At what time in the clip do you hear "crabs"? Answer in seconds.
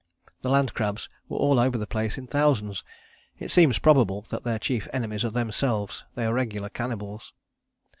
0.73-1.09